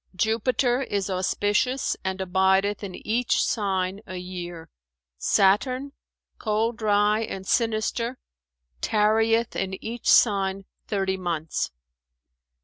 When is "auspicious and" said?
1.11-2.19